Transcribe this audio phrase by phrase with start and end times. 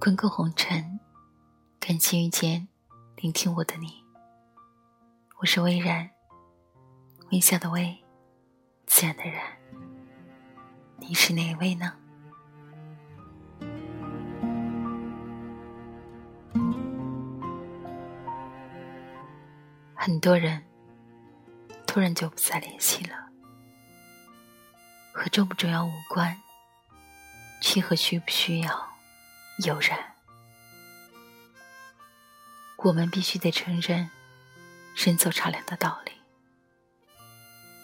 [0.00, 0.98] 滚滚红尘，
[1.78, 2.66] 感谢遇见，
[3.16, 4.02] 聆听我的你。
[5.38, 6.08] 我是微然，
[7.30, 8.02] 微笑的微，
[8.86, 9.42] 自然的然。
[10.96, 11.92] 你是哪一位呢？
[19.94, 20.64] 很多人
[21.86, 23.14] 突然就不再联系了，
[25.12, 26.34] 和重不重要无关，
[27.60, 28.88] 去和需不需要。
[29.62, 30.16] 有然，
[32.76, 34.10] 我们必须得承认
[34.96, 36.12] 人走茶凉的道理。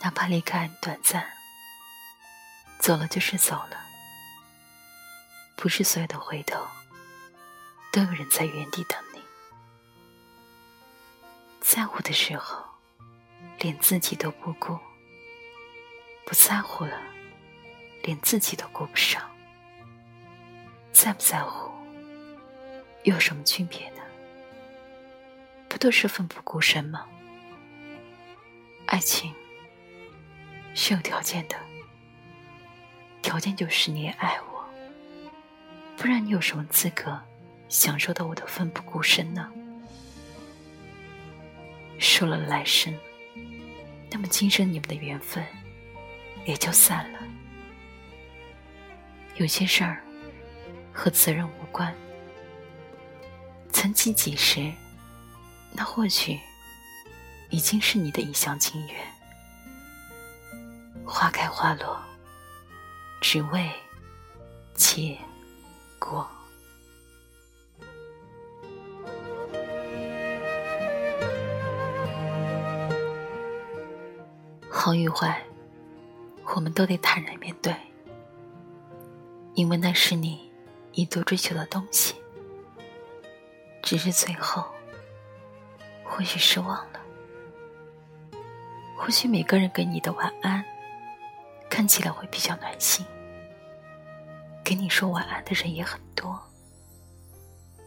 [0.00, 1.30] 哪怕离开短暂，
[2.78, 3.84] 走了就是走了，
[5.56, 6.66] 不是所有的回头
[7.92, 9.20] 都有人在原地等你。
[11.60, 12.64] 在乎的时候，
[13.58, 14.78] 连自己都不顾；
[16.24, 16.98] 不在乎了，
[18.04, 19.37] 连自己都顾不上。
[21.00, 21.70] 在不在乎，
[23.04, 24.02] 又有什么区别呢？
[25.68, 27.06] 不都是奋不顾身吗？
[28.86, 29.32] 爱情
[30.74, 31.54] 是有条件的，
[33.22, 34.68] 条件就是你也爱我，
[35.96, 37.16] 不然你有什么资格
[37.68, 39.48] 享受到我的奋不顾身呢？
[42.00, 42.92] 说了来生，
[44.10, 45.46] 那么今生你们的缘分
[46.44, 47.20] 也就散了。
[49.36, 50.02] 有些事儿。
[50.98, 51.94] 和责任无关。
[53.70, 54.72] 曾几几时，
[55.72, 56.36] 那或许
[57.50, 58.96] 已经是你的一厢情愿。
[61.06, 61.96] 花开花落，
[63.20, 63.70] 只为
[64.74, 65.16] 结
[66.00, 66.28] 果。
[74.68, 75.40] 好与坏，
[76.56, 77.72] 我们都得坦然面对，
[79.54, 80.47] 因为那是你。
[80.92, 82.14] 一度追求的东西，
[83.82, 84.64] 只是最后，
[86.04, 87.00] 或许失望了。
[88.96, 90.64] 或许每个人给你的晚安，
[91.70, 93.06] 看起来会比较暖心。
[94.64, 96.38] 给你说晚安的人也很多，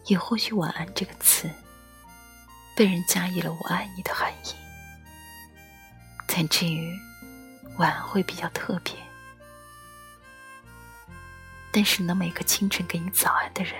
[0.05, 1.49] 也或许“晚安”这个词，
[2.75, 4.55] 被人加以了“我爱你”的含义，
[6.27, 6.91] 才至于
[7.77, 8.95] 晚安会比较特别。
[11.73, 13.73] 但是，能每个清晨给你早安的人，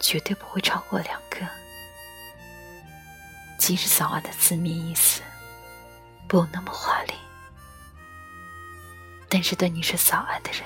[0.00, 1.38] 绝对不会超过两个。
[3.58, 5.22] 即使早安的字面意思
[6.26, 7.14] 不那么华丽，
[9.28, 10.62] 但是对你是早安的人，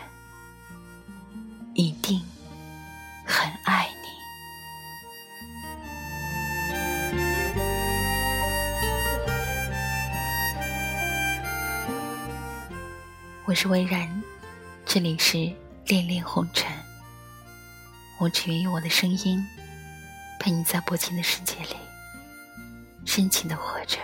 [1.75, 2.23] 一定
[3.27, 4.09] 很爱你。
[13.45, 14.23] 我是微然，
[14.87, 15.53] 这里是。
[15.87, 16.70] 恋恋红尘，
[18.19, 19.44] 我只愿用我的声音
[20.38, 21.76] 陪你在薄情的世界里
[23.04, 23.98] 深情的活着。